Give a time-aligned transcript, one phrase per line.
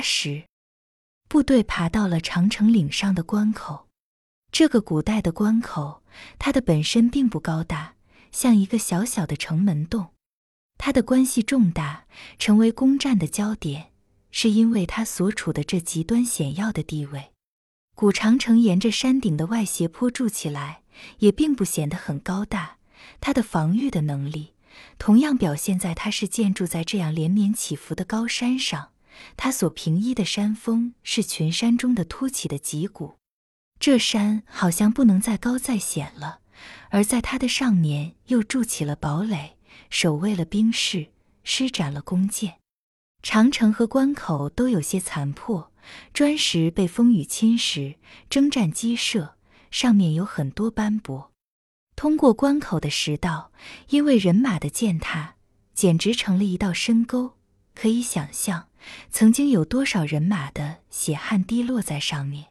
[0.00, 0.44] 时，
[1.28, 3.88] 部队爬到了长城岭上的关口。
[4.52, 6.02] 这个古代的关口，
[6.38, 7.94] 它的本身并不高大，
[8.32, 10.08] 像一个小小的城门洞。
[10.76, 12.06] 它的关系重大，
[12.38, 13.92] 成为攻占的焦点，
[14.30, 17.30] 是因为它所处的这极端险要的地位。
[17.94, 20.82] 古长城沿着山顶的外斜坡筑起来，
[21.18, 22.78] 也并不显得很高大。
[23.20, 24.54] 它的防御的能力，
[24.98, 28.90] 同样表现在它是建筑在这样连绵起伏的高山上。
[29.36, 33.16] 它所平依的山峰是群山中的凸起的脊骨。
[33.78, 36.40] 这山好像不能再高再险了，
[36.90, 39.56] 而在它的上面又筑起了堡垒。
[39.88, 41.08] 守卫了兵士，
[41.42, 42.58] 施展了弓箭，
[43.22, 45.72] 长城和关口都有些残破，
[46.12, 47.96] 砖石被风雨侵蚀，
[48.28, 49.36] 征战激射，
[49.70, 51.32] 上面有很多斑驳。
[51.96, 53.52] 通过关口的石道，
[53.88, 55.36] 因为人马的践踏，
[55.74, 57.36] 简直成了一道深沟。
[57.74, 58.68] 可以想象，
[59.10, 62.46] 曾经有多少人马的血汗滴落在上面。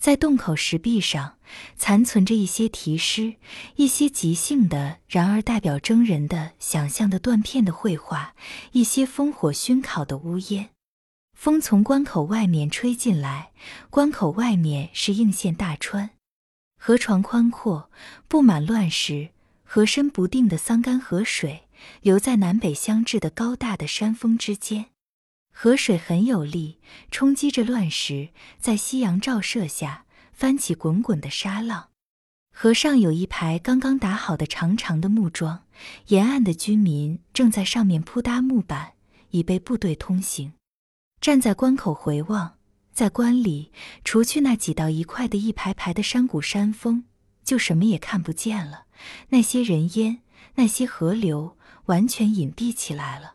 [0.00, 1.38] 在洞口石壁上，
[1.76, 3.36] 残存着一些题诗，
[3.76, 8.34] 一些即兴的，然而代表征人的想象的断片的绘画，
[8.72, 10.70] 一些烽火熏烤的乌烟。
[11.32, 13.52] 风从关口外面吹进来，
[13.88, 16.10] 关口外面是应县大川，
[16.78, 17.90] 河床宽阔，
[18.28, 19.30] 布满乱石，
[19.62, 21.62] 河深不定的桑干河水
[22.02, 24.86] 流在南北相峙的高大的山峰之间。
[25.56, 26.80] 河水很有力，
[27.12, 31.90] 冲击着乱石，在夕阳照射下翻起滚滚的沙浪。
[32.52, 35.64] 河上有一排刚刚打好的长长的木桩，
[36.08, 38.94] 沿岸的居民正在上面铺搭木板，
[39.30, 40.52] 以备部队通行。
[41.20, 42.58] 站在关口回望，
[42.92, 43.70] 在关里，
[44.04, 47.04] 除去那几道一块的一排排的山谷山峰，
[47.44, 48.86] 就什么也看不见了。
[49.28, 50.20] 那些人烟，
[50.56, 53.33] 那些河流，完全隐蔽起来了。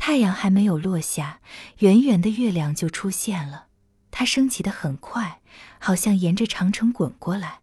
[0.00, 1.42] 太阳还没有落下，
[1.80, 3.66] 圆圆的月亮就出现了。
[4.10, 5.42] 它升起的很快，
[5.78, 7.60] 好像沿着长城滚过来。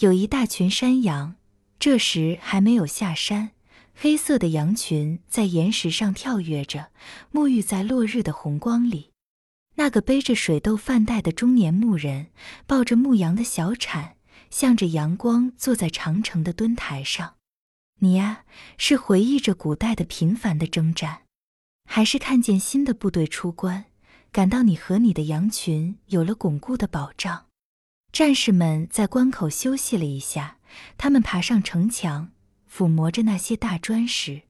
[0.00, 1.36] 有一大群山羊，
[1.78, 3.52] 这时还没有下山。
[3.94, 6.90] 黑色的羊群在岩石上跳跃着，
[7.32, 9.12] 沐浴在落日的红光里。
[9.76, 12.26] 那个背着水豆饭袋的中年牧人，
[12.66, 14.16] 抱着牧羊的小铲，
[14.50, 17.36] 向着阳光坐在长城的墩台上。
[18.00, 18.44] 你呀，
[18.76, 21.21] 是回忆着古代的频繁的征战。
[21.94, 23.84] 还是看见新的部队出关，
[24.32, 27.48] 感到你和你的羊群有了巩固的保障。
[28.10, 30.56] 战士们在关口休息了一下，
[30.96, 32.30] 他们爬上城墙，
[32.66, 34.44] 抚摸着那些大砖石。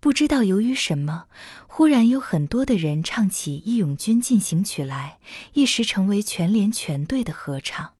[0.00, 1.26] 不知道由于什么，
[1.68, 5.20] 忽然有很多的人唱起《义勇军进行曲》来，
[5.52, 7.92] 一时成为全连全队的合唱。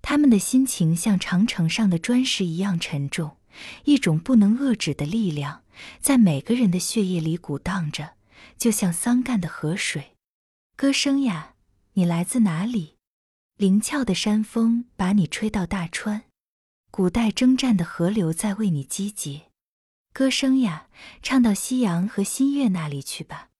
[0.00, 3.36] 他们的心情像长城上的砖石一样沉重，
[3.84, 5.63] 一种不能遏制的力量。
[6.00, 8.14] 在每个人的血液里鼓荡着，
[8.56, 10.16] 就像桑干的河水。
[10.76, 11.54] 歌声呀，
[11.92, 12.96] 你来自哪里？
[13.56, 16.24] 灵峭的山峰把你吹到大川，
[16.90, 19.42] 古代征战的河流在为你集结。
[20.12, 20.88] 歌声呀，
[21.22, 23.50] 唱到夕阳和新月那里去吧，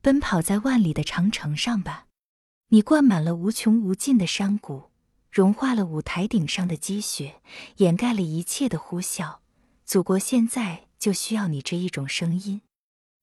[0.00, 2.06] 奔跑在万里的长城上吧。
[2.68, 4.90] 你灌满了无穷无尽的山谷，
[5.30, 7.40] 融化了舞台顶上的积雪，
[7.78, 9.38] 掩盖了一切的呼啸。
[9.84, 10.86] 祖国现在。
[11.02, 12.60] 就需要你这一种声音。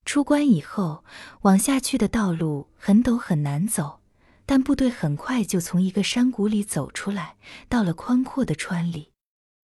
[0.03, 1.05] 出关以后，
[1.43, 4.01] 往下去的道路很陡很难走，
[4.45, 7.37] 但部队很快就从一个山谷里走出来，
[7.69, 9.13] 到了宽阔的川里，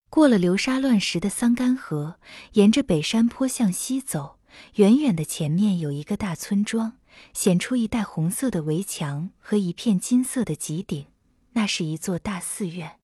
[0.10, 2.18] 过了流沙乱石的桑干河，
[2.54, 4.40] 沿着北山坡向西走。
[4.76, 6.94] 远远的前面有一个大村庄，
[7.34, 11.08] 显出一带红色的围墙和一片金色的脊顶，
[11.52, 12.98] 那是一座大寺院。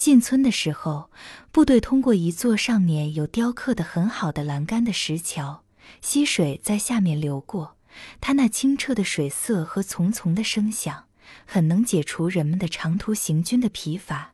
[0.00, 1.10] 进村的时候，
[1.52, 5.62] 部队通过一座上面有雕刻的很好的栏杆的石桥，
[6.00, 7.76] 溪水在下面流过。
[8.18, 11.04] 它那清澈的水色和淙淙的声响，
[11.44, 14.32] 很能解除人们的长途行军的疲乏。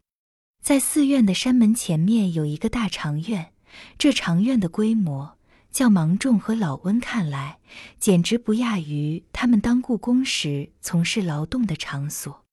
[0.62, 3.52] 在寺院的山门前面有一个大长院，
[3.98, 5.36] 这长院的规模，
[5.72, 7.58] 叫芒种和老温看来，
[7.98, 12.45] 简直不亚于他们当故宫时从事劳动的场所。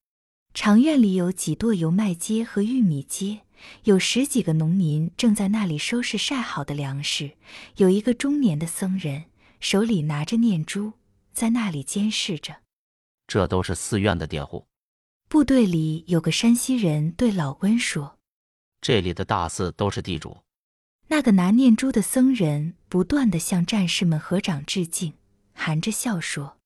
[0.53, 3.39] 长院里有几垛油麦秸和玉米秸，
[3.85, 7.31] 有十几个农民正在那里收拾晒好的粮食。
[7.77, 9.25] 有一个中年的僧人，
[9.59, 10.93] 手里拿着念珠，
[11.33, 12.57] 在那里监视着。
[13.25, 14.67] 这都是寺院的佃户。
[15.27, 18.19] 部队里有个山西人对老温说
[18.79, 20.37] ：“这里的大寺都是地主。”
[21.09, 25.13] 那个拿念珠的僧人不断地向战士们合掌致敬，
[25.53, 26.57] 含着笑说：“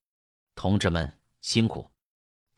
[0.56, 1.90] 同志们辛苦。”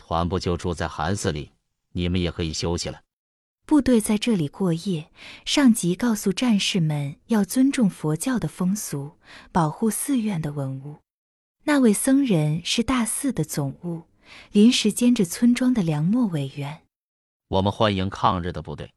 [0.10, 1.52] 团部就住在寒寺里，
[1.92, 3.04] 你们也可以休息了。
[3.68, 5.12] 部队在这里过夜，
[5.46, 9.20] 上级告诉战士们要尊重佛教的风俗，
[9.52, 11.02] 保护寺院的文物。
[11.66, 14.06] 那位僧人是大寺的总务，
[14.52, 16.82] 临时兼着村庄的粮秣委员。
[17.50, 18.92] 我们欢迎抗日的部队。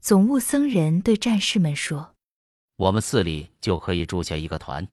[0.00, 2.14] 总务僧人对战士们说
[2.78, 4.86] ：“我们寺里就可以住下一个团。”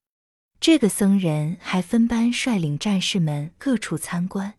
[0.59, 4.55] 这个僧人还分班率领战士们各处参观。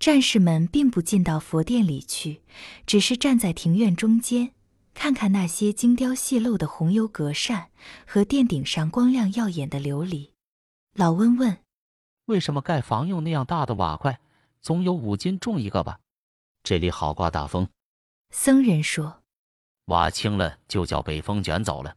[0.00, 2.40] 战士们并不进到佛殿里去，
[2.86, 4.52] 只是站在庭院中间，
[4.94, 7.68] 看看那些精雕细镂的红油格扇
[8.06, 10.30] 和殿顶上光亮耀眼的琉璃。
[10.94, 11.58] 老温问
[12.24, 14.20] ：“为什么盖房用那样大的瓦块？
[14.62, 16.00] 总有五斤重一个吧？
[16.62, 17.68] 这里好刮大风。”
[18.32, 19.20] 僧人说
[19.86, 21.96] ：“瓦轻了就叫北风卷走了。”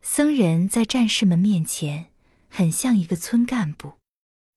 [0.00, 2.06] 僧人在战士们面前
[2.48, 3.98] 很像一个村干部。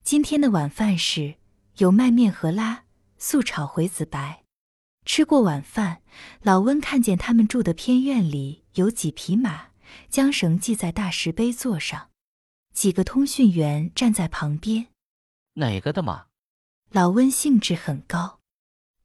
[0.06, 1.36] 今天的晚饭是。
[1.78, 2.86] 有麦面和拉
[3.20, 4.44] 素炒回子白。
[5.06, 6.02] 吃过晚饭，
[6.42, 9.68] 老温看见他们住的偏院里有几匹马，
[10.10, 12.10] 将绳系在大石碑座上。
[12.74, 14.88] 几个通讯员站在旁边。
[15.54, 16.28] 哪个的马？
[16.90, 18.40] 老温兴致很高。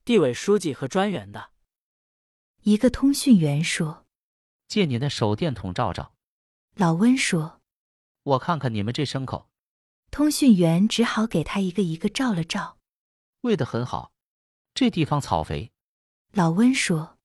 [0.04, 1.50] 地委书记和专员的。
[2.62, 4.06] 一个通讯员说
[4.66, 6.14] ：“借你那手电筒照照。”
[6.76, 7.60] 老温说
[8.24, 9.50] ：“我看看你们这牲口。”
[10.12, 12.76] 通讯员只好给他一个一个照了照，
[13.40, 14.12] 喂得很好，
[14.74, 15.72] 这地方草肥。
[16.32, 17.16] 老温说：“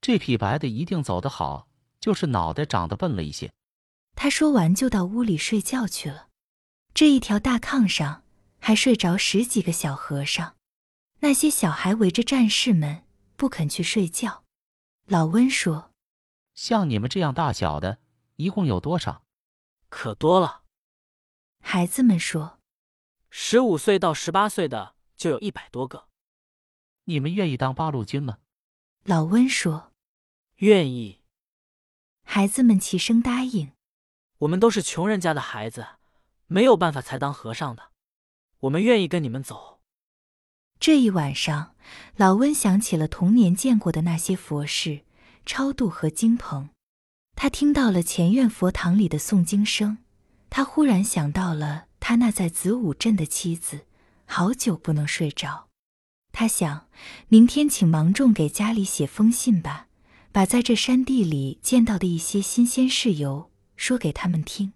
[0.00, 1.68] 这匹白的一定走得好，
[2.00, 3.52] 就是脑袋长得笨了一些。”
[4.16, 6.28] 他说完就到屋里睡觉去了。
[6.94, 8.24] 这一条大炕上
[8.58, 10.56] 还睡着十几个小和尚，
[11.20, 13.04] 那些小孩围着战士们
[13.36, 14.44] 不肯去睡觉。
[15.04, 15.92] 老温说
[16.56, 17.98] ：“像你们这样大小的，
[18.36, 19.22] 一共有多少？
[19.90, 20.60] 可多了。”
[21.62, 22.58] 孩子们说
[23.30, 26.08] ：“十五岁到十八岁的就有一百多个。”
[27.04, 28.38] 你们愿意当八路军吗？
[29.04, 29.92] 老温说
[30.58, 31.20] ：“愿意。”
[32.24, 33.72] 孩子们齐声答应。
[34.38, 35.86] 我们都是穷人家的孩子，
[36.46, 37.90] 没有办法才当和尚的。
[38.60, 39.80] 我们愿意跟你们走。
[40.78, 41.74] 这一晚上，
[42.16, 45.04] 老温想起了童年见过的那些佛事、
[45.46, 46.70] 超度和经棚。
[47.34, 49.98] 他听到了前院佛堂里的诵经声。
[50.54, 53.86] 他忽然想到了他那在子午镇的妻子，
[54.26, 55.68] 好久不能睡着。
[56.30, 56.88] 他想，
[57.28, 59.86] 明天请芒种给家里写封信吧，
[60.30, 64.74] 把在这山地里见到的一些新鲜事由说给他们听。